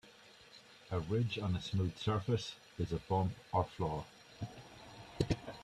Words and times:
A 0.89 0.99
ridge 0.99 1.37
on 1.37 1.55
a 1.55 1.61
smooth 1.61 1.95
surface 1.95 2.55
is 2.79 2.91
a 2.91 2.97
bump 3.07 3.33
or 3.53 3.65
flaw. 3.65 4.03